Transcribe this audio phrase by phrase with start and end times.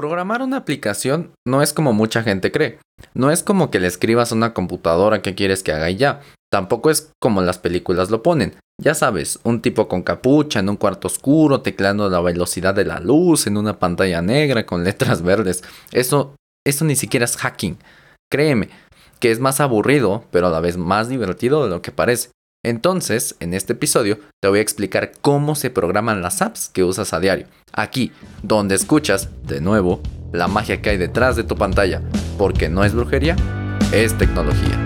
[0.00, 2.78] Programar una aplicación no es como mucha gente cree.
[3.12, 6.22] No es como que le escribas a una computadora que quieres que haga y ya.
[6.50, 8.54] Tampoco es como las películas lo ponen.
[8.80, 12.98] Ya sabes, un tipo con capucha en un cuarto oscuro, teclando la velocidad de la
[12.98, 15.62] luz en una pantalla negra con letras verdes.
[15.92, 16.34] Eso,
[16.66, 17.76] eso ni siquiera es hacking.
[18.32, 18.70] Créeme,
[19.18, 22.30] que es más aburrido, pero a la vez más divertido de lo que parece.
[22.62, 27.14] Entonces, en este episodio te voy a explicar cómo se programan las apps que usas
[27.14, 27.46] a diario.
[27.72, 30.02] Aquí, donde escuchas, de nuevo,
[30.32, 32.02] la magia que hay detrás de tu pantalla.
[32.36, 33.34] Porque no es brujería,
[33.92, 34.78] es tecnología.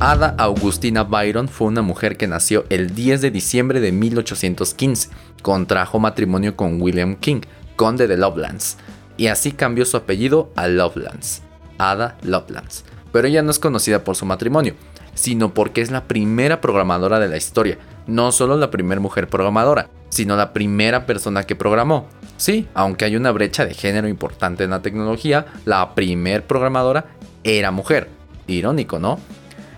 [0.00, 5.10] Ada Augustina Byron fue una mujer que nació el 10 de diciembre de 1815.
[5.42, 7.42] Contrajo matrimonio con William King,
[7.76, 8.78] conde de Lovelands,
[9.16, 11.42] y así cambió su apellido a Lovelands.
[11.78, 12.84] Ada Lovelands
[13.14, 14.74] pero ella no es conocida por su matrimonio,
[15.14, 17.78] sino porque es la primera programadora de la historia.
[18.08, 22.08] No solo la primera mujer programadora, sino la primera persona que programó.
[22.38, 27.06] Sí, aunque hay una brecha de género importante en la tecnología, la primer programadora
[27.44, 28.08] era mujer.
[28.48, 29.20] Irónico, ¿no?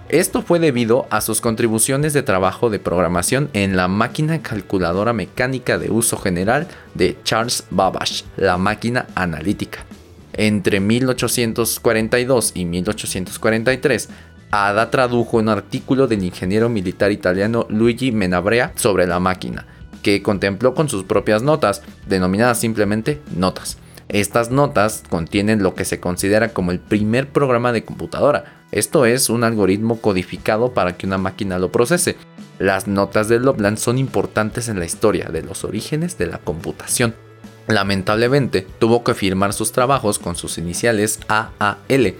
[0.08, 5.76] Esto fue debido a sus contribuciones de trabajo de programación en la máquina calculadora mecánica
[5.76, 9.84] de uso general de Charles Babbage, la máquina analítica.
[10.36, 14.08] Entre 1842 y 1843,
[14.50, 19.66] Ada tradujo un artículo del ingeniero militar italiano Luigi Menabrea sobre la máquina,
[20.02, 23.78] que contempló con sus propias notas, denominadas simplemente notas.
[24.08, 29.30] Estas notas contienen lo que se considera como el primer programa de computadora, esto es
[29.30, 32.16] un algoritmo codificado para que una máquina lo procese.
[32.58, 37.14] Las notas de Loveland son importantes en la historia de los orígenes de la computación.
[37.68, 42.14] Lamentablemente, tuvo que firmar sus trabajos con sus iniciales AAL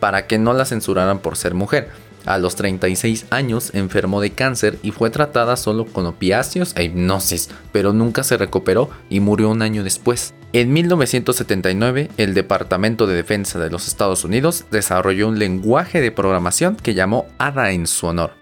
[0.00, 1.90] para que no la censuraran por ser mujer.
[2.24, 7.50] A los 36 años enfermó de cáncer y fue tratada solo con opiáceos e hipnosis,
[7.70, 10.34] pero nunca se recuperó y murió un año después.
[10.52, 16.76] En 1979, el Departamento de Defensa de los Estados Unidos desarrolló un lenguaje de programación
[16.76, 18.32] que llamó ADA en su honor.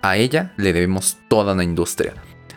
[0.00, 2.14] A ella le debemos toda una industria.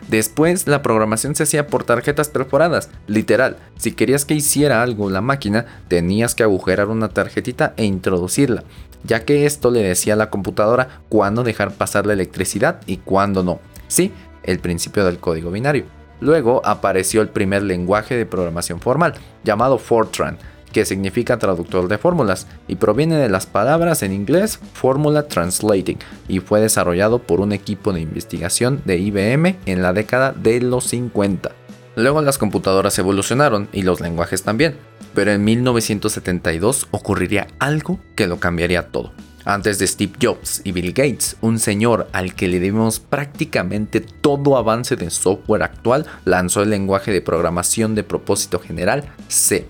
[0.08, 3.58] Después la programación se hacía por tarjetas perforadas, literal.
[3.76, 8.64] Si querías que hiciera algo la máquina, tenías que agujerar una tarjetita e introducirla,
[9.04, 13.42] ya que esto le decía a la computadora cuándo dejar pasar la electricidad y cuándo
[13.42, 13.60] no.
[13.88, 14.12] Sí,
[14.44, 15.84] el principio del código binario.
[16.20, 19.14] Luego apareció el primer lenguaje de programación formal,
[19.44, 20.38] llamado Fortran,
[20.72, 25.98] que significa traductor de fórmulas y proviene de las palabras en inglés Formula Translating
[26.28, 30.84] y fue desarrollado por un equipo de investigación de IBM en la década de los
[30.84, 31.52] 50.
[31.96, 34.76] Luego las computadoras evolucionaron y los lenguajes también,
[35.14, 39.12] pero en 1972 ocurriría algo que lo cambiaría todo.
[39.44, 44.58] Antes de Steve Jobs y Bill Gates, un señor al que le debemos prácticamente todo
[44.58, 49.66] avance de software actual lanzó el lenguaje de programación de propósito general C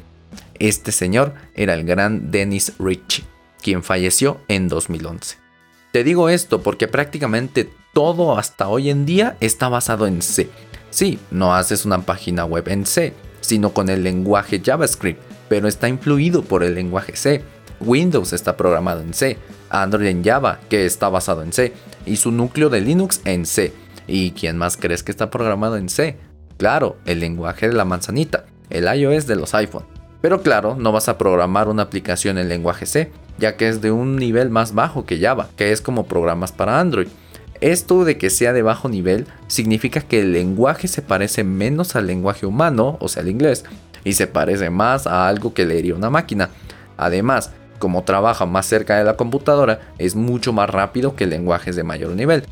[0.58, 3.24] este señor era el gran Dennis Ritchie,
[3.62, 5.36] quien falleció en 2011.
[5.92, 10.50] Te digo esto porque prácticamente todo hasta hoy en día está basado en C.
[10.90, 15.88] Sí, no haces una página web en C, sino con el lenguaje JavaScript, pero está
[15.88, 17.42] influido por el lenguaje C.
[17.80, 19.38] Windows está programado en C,
[19.70, 21.72] Android en Java, que está basado en C,
[22.06, 23.72] y su núcleo de Linux en C.
[24.06, 26.16] ¿Y quién más crees que está programado en C?
[26.56, 29.97] Claro, el lenguaje de la manzanita, el iOS de los iPhone.
[30.20, 33.92] Pero claro, no vas a programar una aplicación en lenguaje C, ya que es de
[33.92, 37.08] un nivel más bajo que Java, que es como programas para Android.
[37.60, 42.06] Esto de que sea de bajo nivel significa que el lenguaje se parece menos al
[42.06, 43.64] lenguaje humano, o sea, el inglés,
[44.04, 46.50] y se parece más a algo que leería una máquina.
[46.96, 51.84] Además, como trabaja más cerca de la computadora, es mucho más rápido que lenguajes de
[51.84, 52.44] mayor nivel.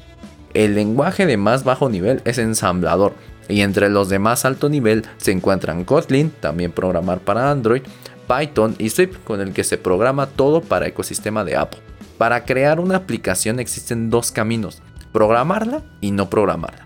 [0.54, 3.14] El lenguaje de más bajo nivel es ensamblador,
[3.48, 7.82] y entre los de más alto nivel se encuentran Kotlin, también programar para Android,
[8.26, 11.80] Python y Swift, con el que se programa todo para ecosistema de Apple.
[12.18, 16.84] Para crear una aplicación existen dos caminos, programarla y no programarla.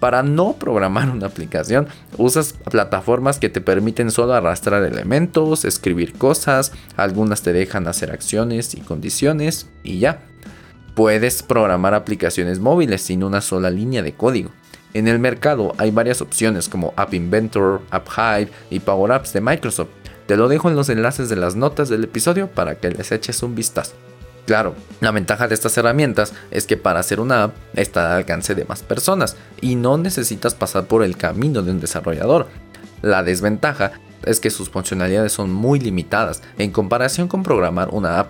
[0.00, 6.72] Para no programar una aplicación, usas plataformas que te permiten solo arrastrar elementos, escribir cosas,
[6.96, 10.20] algunas te dejan hacer acciones y condiciones y ya.
[10.94, 14.50] Puedes programar aplicaciones móviles sin una sola línea de código.
[14.94, 19.40] En el mercado hay varias opciones como App Inventor, App Hive y Power Apps de
[19.40, 19.88] Microsoft.
[20.26, 23.42] Te lo dejo en los enlaces de las notas del episodio para que les eches
[23.42, 23.94] un vistazo.
[24.46, 28.54] Claro, la ventaja de estas herramientas es que para hacer una app está al alcance
[28.54, 32.46] de más personas y no necesitas pasar por el camino de un desarrollador.
[33.02, 33.92] La desventaja
[34.24, 38.28] es que sus funcionalidades son muy limitadas en comparación con programar una app.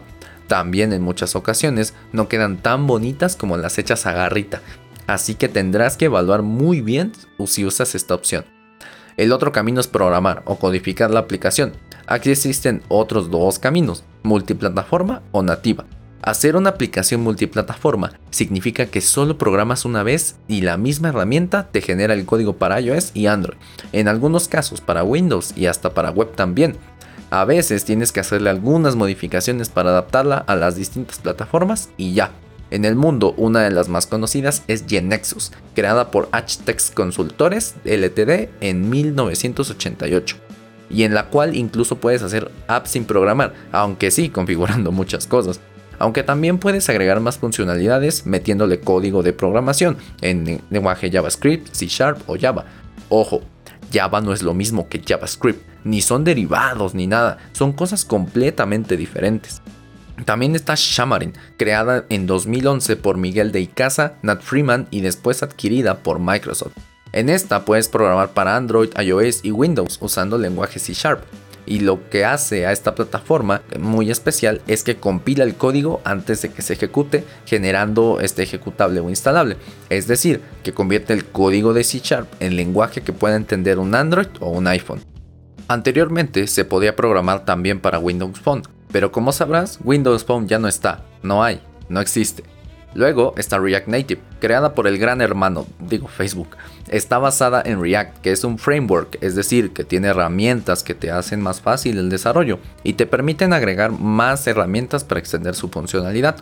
[0.49, 4.63] También en muchas ocasiones no quedan tan bonitas como las hechas a garrita
[5.07, 7.13] así que tendrás que evaluar muy bien
[7.47, 8.45] si usas esta opción.
[9.17, 11.73] El otro camino es programar o codificar la aplicación.
[12.07, 15.87] Aquí existen otros dos caminos, multiplataforma o nativa.
[16.23, 21.81] Hacer una aplicación multiplataforma significa que solo programas una vez y la misma herramienta te
[21.81, 23.59] genera el código para iOS y Android.
[23.93, 26.77] En algunos casos para Windows y hasta para web también.
[27.31, 32.33] A veces tienes que hacerle algunas modificaciones para adaptarla a las distintas plataformas y ya.
[32.71, 38.49] En el mundo, una de las más conocidas es GeneXus, creada por HTEX Consultores LTD
[38.61, 40.37] en 1988,
[40.91, 45.61] y en la cual incluso puedes hacer apps sin programar, aunque sí configurando muchas cosas.
[45.99, 52.29] Aunque también puedes agregar más funcionalidades metiéndole código de programación en lenguaje JavaScript, C Sharp
[52.29, 52.67] o Java.
[53.09, 53.41] Ojo,
[53.93, 58.97] Java no es lo mismo que JavaScript, ni son derivados ni nada, son cosas completamente
[58.97, 59.63] diferentes.
[60.25, 65.99] También está Xamarin, creada en 2011 por Miguel de Icaza, Nat Freeman y después adquirida
[65.99, 66.73] por Microsoft.
[67.13, 71.21] En esta puedes programar para Android, iOS y Windows usando lenguaje C Sharp.
[71.65, 76.43] Y lo que hace a esta plataforma muy especial es que compila el código antes
[76.43, 79.57] de que se ejecute, generando este ejecutable o instalable.
[79.91, 83.95] Es decir, que convierte el código de C Sharp en lenguaje que pueda entender un
[83.95, 85.01] Android o un iPhone.
[85.69, 90.69] Anteriormente se podía programar también para Windows Phone, pero como sabrás, Windows Phone ya no
[90.69, 92.45] está, no hay, no existe.
[92.95, 96.57] Luego está React Native, creada por el gran hermano, digo Facebook.
[96.89, 101.11] Está basada en React, que es un framework, es decir, que tiene herramientas que te
[101.11, 106.37] hacen más fácil el desarrollo y te permiten agregar más herramientas para extender su funcionalidad.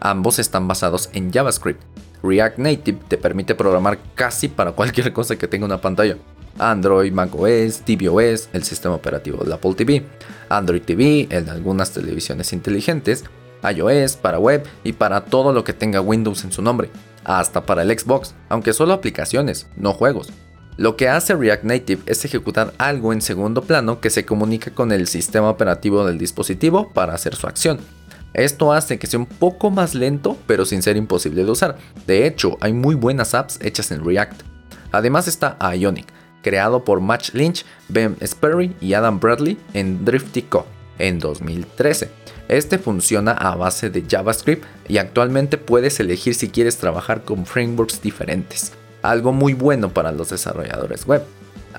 [0.00, 1.80] Ambos están basados en JavaScript.
[2.24, 6.16] React Native te permite programar casi para cualquier cosa que tenga una pantalla.
[6.58, 10.04] Android, macOS, tvOS, el sistema operativo del Apple TV,
[10.48, 13.24] Android TV, en algunas televisiones inteligentes,
[13.62, 16.90] iOS, para web y para todo lo que tenga Windows en su nombre,
[17.24, 20.32] hasta para el Xbox, aunque solo aplicaciones, no juegos.
[20.78, 24.90] Lo que hace React Native es ejecutar algo en segundo plano que se comunica con
[24.90, 27.78] el sistema operativo del dispositivo para hacer su acción.
[28.32, 31.76] Esto hace que sea un poco más lento, pero sin ser imposible de usar.
[32.06, 34.42] De hecho, hay muy buenas apps hechas en React.
[34.90, 36.06] Además está Ionic,
[36.42, 40.66] creado por Matt Lynch, Ben Sperry y Adam Bradley en Driftico
[40.98, 42.10] en 2013.
[42.48, 48.02] Este funciona a base de JavaScript y actualmente puedes elegir si quieres trabajar con frameworks
[48.02, 51.22] diferentes, algo muy bueno para los desarrolladores web.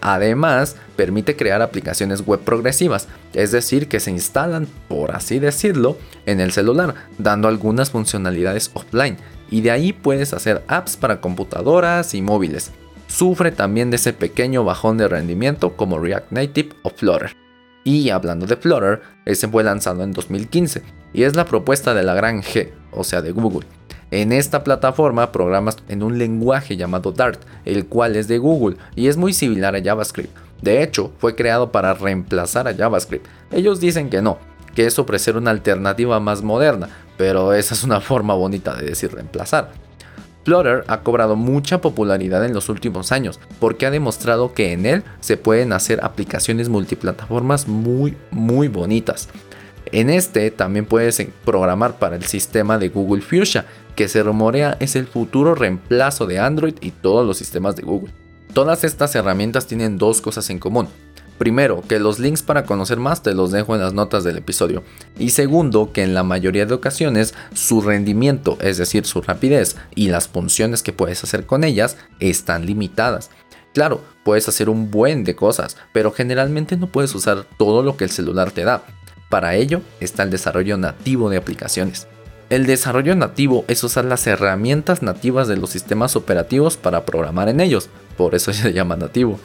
[0.02, 6.40] Además, permite crear aplicaciones web progresivas, es decir, que se instalan, por así decirlo, en
[6.42, 9.18] el celular, dando algunas funcionalidades offline,
[9.50, 12.72] y de ahí puedes hacer apps para computadoras y móviles.
[13.08, 17.36] Sufre también de ese pequeño bajón de rendimiento como React Native o Flutter.
[17.84, 20.82] Y hablando de Flutter, ese fue lanzado en 2015
[21.14, 23.68] y es la propuesta de la gran G, o sea de Google.
[24.12, 29.08] En esta plataforma programas en un lenguaje llamado Dart, el cual es de Google y
[29.08, 30.36] es muy similar a JavaScript.
[30.62, 33.26] De hecho, fue creado para reemplazar a JavaScript.
[33.52, 34.38] Ellos dicen que no,
[34.76, 39.14] que es ofrecer una alternativa más moderna, pero esa es una forma bonita de decir
[39.14, 39.72] reemplazar.
[40.44, 45.04] Flutter ha cobrado mucha popularidad en los últimos años porque ha demostrado que en él
[45.20, 49.30] se pueden hacer aplicaciones multiplataformas muy muy bonitas.
[49.92, 54.96] En este también puedes programar para el sistema de Google Fuchsia, que se rumorea es
[54.96, 58.12] el futuro reemplazo de Android y todos los sistemas de Google.
[58.54, 60.88] Todas estas herramientas tienen dos cosas en común.
[61.38, 64.84] Primero, que los links para conocer más te los dejo en las notas del episodio.
[65.18, 70.10] Y segundo, que en la mayoría de ocasiones su rendimiento, es decir, su rapidez y
[70.10, 73.32] las funciones que puedes hacer con ellas están limitadas.
[73.74, 78.04] Claro, puedes hacer un buen de cosas, pero generalmente no puedes usar todo lo que
[78.04, 78.84] el celular te da.
[79.30, 82.08] Para ello está el desarrollo nativo de aplicaciones.
[82.52, 87.60] El desarrollo nativo es usar las herramientas nativas de los sistemas operativos para programar en
[87.60, 89.40] ellos, por eso se llama nativo.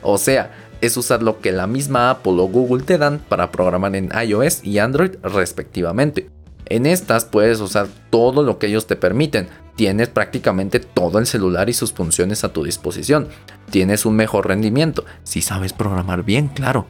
[0.00, 3.94] O sea, es usar lo que la misma Apple o Google te dan para programar
[3.96, 6.30] en iOS y Android respectivamente.
[6.66, 9.48] En estas puedes usar todo lo que ellos te permiten.
[9.76, 13.28] Tienes prácticamente todo el celular y sus funciones a tu disposición.
[13.70, 16.86] Tienes un mejor rendimiento, si sabes programar bien, claro.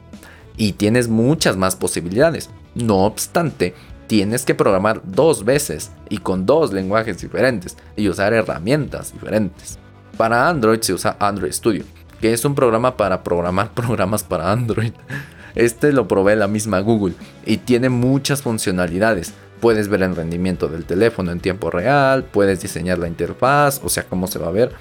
[0.55, 2.49] Y tienes muchas más posibilidades.
[2.75, 3.73] No obstante,
[4.07, 9.79] tienes que programar dos veces y con dos lenguajes diferentes y usar herramientas diferentes.
[10.15, 11.83] Para Android se usa Android Studio
[12.21, 14.93] que es un programa para programar programas para Android.
[15.55, 19.33] Este lo provee la misma Google y tiene muchas funcionalidades.
[19.61, 24.03] Puedes ver el rendimiento del teléfono en tiempo real, puedes diseñar la interfaz, o sea,
[24.03, 24.71] cómo se va a ver.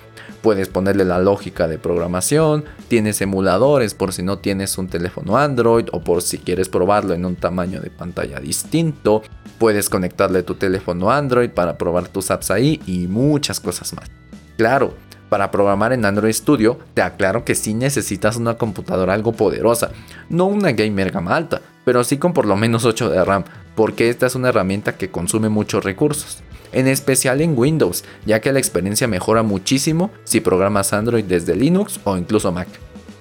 [0.43, 5.87] Puedes ponerle la lógica de programación, tienes emuladores por si no tienes un teléfono Android
[5.93, 9.23] o por si quieres probarlo en un tamaño de pantalla distinto.
[9.59, 14.11] Puedes conectarle tu teléfono Android para probar tus apps ahí y muchas cosas más.
[14.57, 14.95] Claro,
[15.29, 19.91] Para programar en Android Studio, te aclaro que sí necesitas una computadora algo poderosa,
[20.29, 24.09] no una gamer gama alta, pero sí con por lo menos 8 de RAM, porque
[24.09, 26.39] esta es una herramienta que consume muchos recursos,
[26.73, 32.01] en especial en Windows, ya que la experiencia mejora muchísimo si programas Android desde Linux
[32.05, 32.69] o incluso Mac.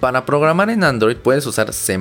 [0.00, 1.98] Para programar en Android puedes usar C++,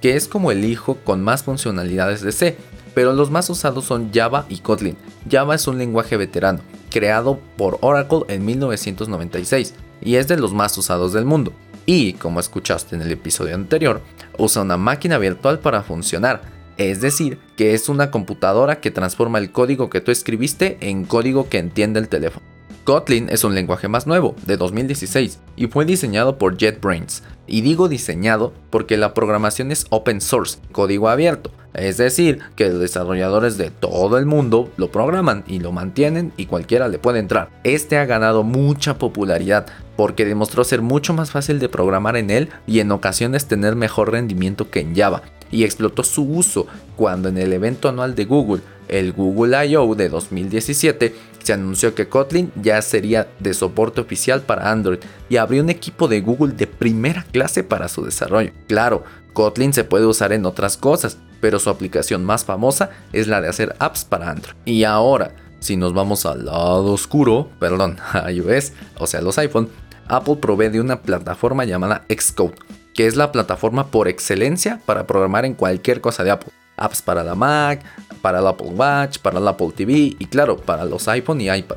[0.00, 2.56] que es como el hijo con más funcionalidades de C,
[2.94, 4.96] pero los más usados son Java y Kotlin.
[5.30, 6.60] Java es un lenguaje veterano,
[6.90, 11.52] creado por Oracle en 1996, y es de los más usados del mundo.
[11.86, 14.02] Y, como escuchaste en el episodio anterior,
[14.38, 16.42] usa una máquina virtual para funcionar,
[16.76, 21.48] es decir, que es una computadora que transforma el código que tú escribiste en código
[21.48, 22.49] que entiende el teléfono.
[22.90, 27.22] Kotlin es un lenguaje más nuevo, de 2016, y fue diseñado por JetBrains.
[27.46, 32.80] Y digo diseñado porque la programación es open source, código abierto, es decir, que los
[32.80, 37.50] desarrolladores de todo el mundo lo programan y lo mantienen y cualquiera le puede entrar.
[37.62, 42.48] Este ha ganado mucha popularidad porque demostró ser mucho más fácil de programar en él
[42.66, 45.22] y en ocasiones tener mejor rendimiento que en Java.
[45.52, 46.66] Y explotó su uso
[46.96, 49.94] cuando en el evento anual de Google, el Google I.O.
[49.94, 51.14] de 2017,
[51.50, 56.06] se anunció que Kotlin ya sería de soporte oficial para Android y abrió un equipo
[56.06, 58.52] de Google de primera clase para su desarrollo.
[58.68, 59.02] Claro,
[59.32, 63.48] Kotlin se puede usar en otras cosas, pero su aplicación más famosa es la de
[63.48, 64.54] hacer apps para Android.
[64.64, 69.70] Y ahora, si nos vamos al lado oscuro, perdón, a iOS, o sea, los iPhone,
[70.06, 72.54] Apple provee de una plataforma llamada Xcode,
[72.94, 76.59] que es la plataforma por excelencia para programar en cualquier cosa de Apple.
[76.80, 77.82] Apps para la Mac,
[78.20, 81.76] para el Apple Watch, para el Apple TV y claro, para los iPhone y iPad.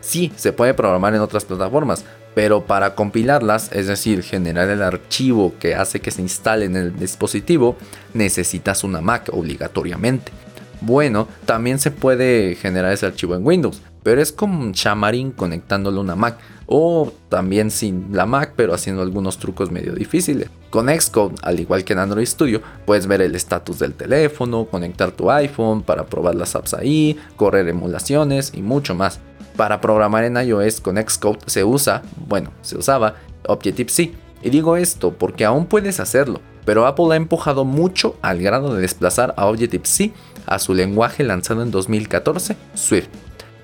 [0.00, 2.04] Sí, se puede programar en otras plataformas,
[2.34, 6.98] pero para compilarlas, es decir, generar el archivo que hace que se instale en el
[6.98, 7.76] dispositivo,
[8.14, 10.32] necesitas una Mac obligatoriamente.
[10.80, 15.98] Bueno, también se puede generar ese archivo en Windows, pero es como un chamarín conectándolo
[15.98, 20.48] a una Mac, o también sin la Mac, pero haciendo algunos trucos medio difíciles.
[20.70, 25.10] Con Xcode, al igual que en Android Studio, puedes ver el estatus del teléfono, conectar
[25.10, 29.18] tu iPhone para probar las apps ahí, correr emulaciones y mucho más.
[29.56, 33.16] Para programar en iOS con Xcode se usa, bueno, se usaba
[33.48, 34.12] Objective-C.
[34.42, 38.82] Y digo esto porque aún puedes hacerlo, pero Apple ha empujado mucho al grado de
[38.82, 40.12] desplazar a Objective-C
[40.46, 43.08] a su lenguaje lanzado en 2014, Swift.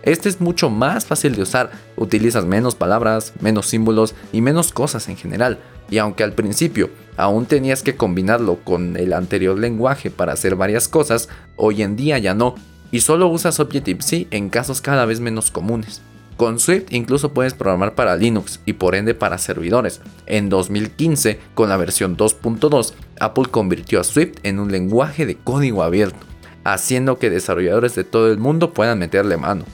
[0.06, 5.08] Este es mucho más fácil de usar, utilizas menos palabras, menos símbolos y menos cosas
[5.08, 5.58] en general.
[5.90, 10.86] Y aunque al principio aún tenías que combinarlo con el anterior lenguaje para hacer varias
[10.86, 12.54] cosas, hoy en día ya no,
[12.92, 16.02] y solo usas Objective-C en casos cada vez menos comunes.
[16.36, 20.02] Con Swift incluso puedes programar para Linux y por ende para servidores.
[20.26, 25.82] En 2015, con la versión 2.2, Apple convirtió a Swift en un lenguaje de código
[25.82, 26.24] abierto,
[26.62, 29.64] haciendo que desarrolladores de todo el mundo puedan meterle mano.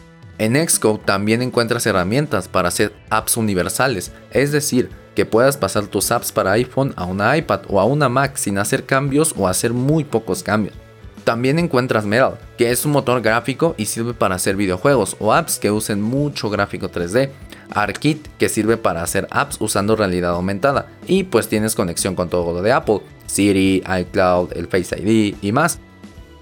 [0.43, 6.11] En Xcode también encuentras herramientas para hacer apps universales, es decir, que puedas pasar tus
[6.11, 9.73] apps para iPhone a una iPad o a una Mac sin hacer cambios o hacer
[9.73, 10.75] muy pocos cambios.
[11.23, 15.61] También encuentras Metal, que es un motor gráfico y sirve para hacer videojuegos o apps
[15.61, 17.31] que usen mucho gráfico 3D.
[17.71, 20.89] ARKit, que sirve para hacer apps usando realidad aumentada.
[21.07, 25.53] Y pues tienes conexión con todo lo de Apple, Siri, iCloud, el Face ID y
[25.53, 25.79] más.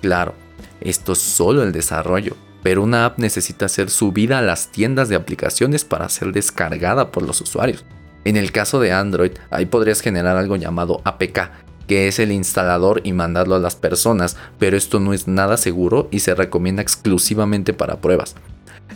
[0.00, 0.33] Claro,
[0.80, 5.17] esto es solo el desarrollo, pero una app necesita ser subida a las tiendas de
[5.17, 7.85] aplicaciones para ser descargada por los usuarios.
[8.25, 11.50] En el caso de Android, ahí podrías generar algo llamado APK,
[11.87, 16.09] que es el instalador y mandarlo a las personas, pero esto no es nada seguro
[16.11, 18.37] y se recomienda exclusivamente para pruebas.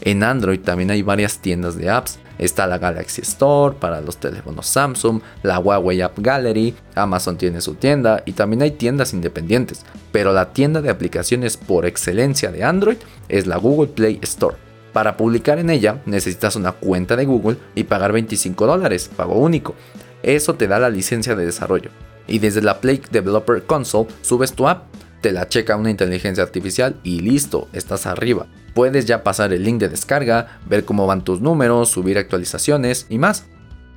[0.00, 2.18] En Android también hay varias tiendas de apps.
[2.38, 7.74] Está la Galaxy Store para los teléfonos Samsung, la Huawei App Gallery, Amazon tiene su
[7.74, 9.84] tienda y también hay tiendas independientes.
[10.10, 12.96] Pero la tienda de aplicaciones por excelencia de Android
[13.28, 14.56] es la Google Play Store.
[14.92, 19.74] Para publicar en ella necesitas una cuenta de Google y pagar 25 dólares, pago único.
[20.22, 21.90] Eso te da la licencia de desarrollo
[22.26, 24.84] y desde la Play Developer Console subes tu app,
[25.20, 28.46] te la checa una inteligencia artificial y listo, estás arriba.
[28.74, 33.18] Puedes ya pasar el link de descarga, ver cómo van tus números, subir actualizaciones y
[33.18, 33.44] más.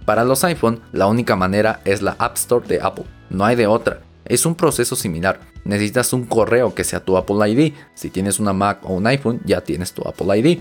[0.05, 3.67] Para los iPhone, la única manera es la App Store de Apple, no hay de
[3.67, 4.01] otra.
[4.25, 5.39] Es un proceso similar.
[5.63, 7.73] Necesitas un correo que sea tu Apple ID.
[7.93, 10.59] Si tienes una Mac o un iPhone, ya tienes tu Apple ID.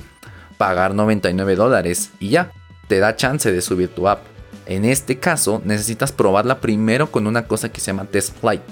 [0.57, 2.53] Pagar 99 dólares y ya.
[2.89, 4.21] Te da chance de subir tu app.
[4.67, 8.63] En este caso, necesitas probarla primero con una cosa que se llama Test Flight,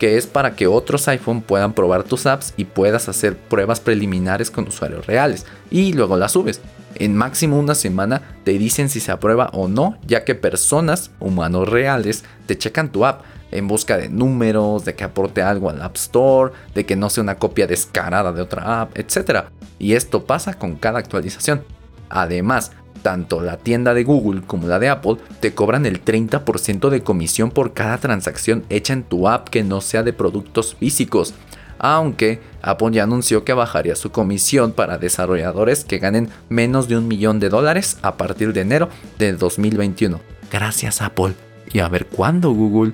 [0.00, 4.50] que es para que otros iPhone puedan probar tus apps y puedas hacer pruebas preliminares
[4.50, 6.62] con usuarios reales y luego las subes.
[6.94, 11.68] En máximo una semana te dicen si se aprueba o no, ya que personas, humanos
[11.68, 15.96] reales, te checan tu app en busca de números, de que aporte algo al App
[15.96, 19.48] Store, de que no sea una copia descarada de otra app, etc.
[19.78, 21.62] Y esto pasa con cada actualización.
[22.08, 27.02] Además, tanto la tienda de Google como la de Apple te cobran el 30% de
[27.02, 31.34] comisión por cada transacción hecha en tu app que no sea de productos físicos.
[31.78, 37.08] Aunque Apple ya anunció que bajaría su comisión para desarrolladores que ganen menos de un
[37.08, 40.20] millón de dólares a partir de enero de 2021.
[40.50, 41.34] Gracias Apple.
[41.72, 42.92] Y a ver cuándo Google.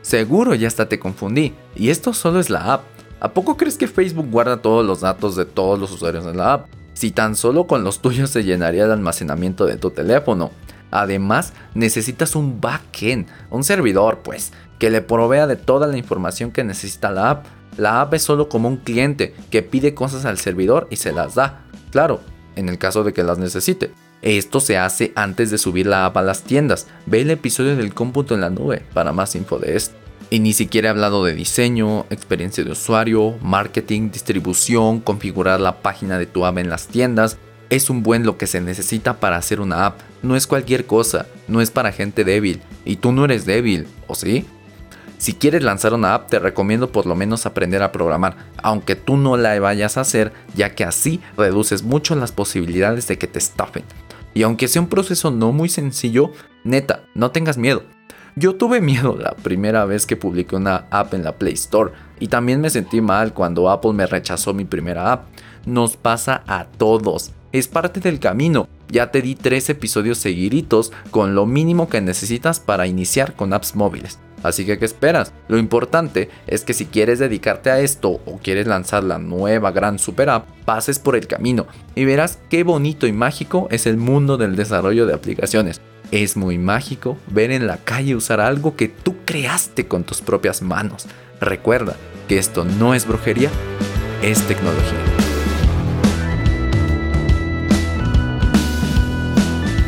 [0.00, 1.52] Seguro ya hasta te confundí.
[1.76, 2.84] Y esto solo es la app.
[3.20, 6.54] ¿A poco crees que Facebook guarda todos los datos de todos los usuarios de la
[6.54, 6.66] app?
[6.94, 10.50] Si tan solo con los tuyos se llenaría el almacenamiento de tu teléfono.
[10.90, 16.62] Además, necesitas un backend, un servidor pues, que le provea de toda la información que
[16.62, 17.46] necesita la app.
[17.76, 21.34] La app es solo como un cliente que pide cosas al servidor y se las
[21.34, 21.64] da.
[21.90, 22.20] Claro,
[22.54, 23.90] en el caso de que las necesite.
[24.22, 26.86] Esto se hace antes de subir la app a las tiendas.
[27.06, 30.03] Ve el episodio del cómputo en la nube para más info de esto.
[30.30, 36.18] Y ni siquiera he hablado de diseño, experiencia de usuario, marketing, distribución, configurar la página
[36.18, 37.36] de tu app en las tiendas.
[37.70, 40.00] Es un buen lo que se necesita para hacer una app.
[40.22, 42.62] No es cualquier cosa, no es para gente débil.
[42.84, 44.46] Y tú no eres débil, ¿o sí?
[45.18, 49.16] Si quieres lanzar una app, te recomiendo por lo menos aprender a programar, aunque tú
[49.16, 53.38] no la vayas a hacer, ya que así reduces mucho las posibilidades de que te
[53.38, 53.84] estafen.
[54.34, 56.32] Y aunque sea un proceso no muy sencillo,
[56.64, 57.84] neta, no tengas miedo.
[58.36, 62.26] Yo tuve miedo la primera vez que publiqué una app en la Play Store y
[62.26, 65.26] también me sentí mal cuando Apple me rechazó mi primera app.
[65.66, 68.66] Nos pasa a todos, es parte del camino.
[68.88, 73.76] Ya te di tres episodios seguiditos con lo mínimo que necesitas para iniciar con apps
[73.76, 74.18] móviles.
[74.42, 75.32] Así que, ¿qué esperas?
[75.46, 80.00] Lo importante es que si quieres dedicarte a esto o quieres lanzar la nueva gran
[80.00, 84.36] super app, pases por el camino y verás qué bonito y mágico es el mundo
[84.36, 85.80] del desarrollo de aplicaciones.
[86.14, 90.62] Es muy mágico ver en la calle usar algo que tú creaste con tus propias
[90.62, 91.06] manos.
[91.40, 91.96] Recuerda
[92.28, 93.50] que esto no es brujería,
[94.22, 95.00] es tecnología.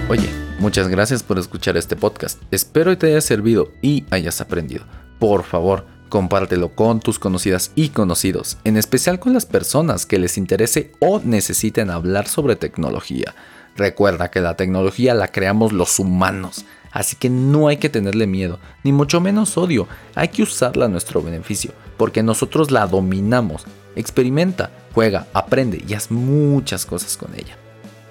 [0.09, 0.29] Oye,
[0.59, 2.43] muchas gracias por escuchar este podcast.
[2.51, 4.85] Espero que te haya servido y hayas aprendido.
[5.21, 10.39] Por favor, compártelo con tus conocidas y conocidos, en especial con las personas que les
[10.39, 13.33] interese o necesiten hablar sobre tecnología.
[13.77, 18.59] Recuerda que la tecnología la creamos los humanos, así que no hay que tenerle miedo,
[18.85, 23.65] ni mucho menos odio, hay que usarla a nuestro beneficio, porque nosotros la dominamos.
[23.95, 27.57] Experimenta, juega, aprende y haz muchas cosas con ella.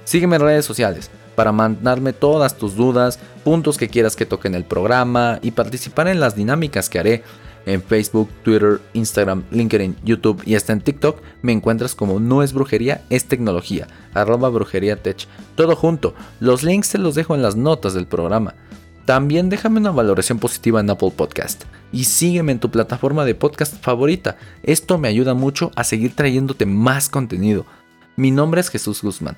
[0.04, 4.56] Sígueme en redes sociales para mandarme todas tus dudas, puntos que quieras que toque en
[4.56, 7.23] el programa y participar en las dinámicas que haré
[7.65, 12.54] en Facebook, Twitter, Instagram, LinkedIn, YouTube y hasta en TikTok me encuentras como No es
[12.54, 15.28] brujería, es tecnología, arroba brujería tech.
[15.56, 18.56] Todo junto, los links te los dejo en las notas del programa.
[19.06, 23.80] También déjame una valoración positiva en Apple Podcast y sígueme en tu plataforma de podcast
[23.82, 24.38] favorita.
[24.63, 27.67] Esto me ayuda mucho a seguir trayéndote más contenido.
[28.15, 29.38] Mi nombre es Jesús Guzmán,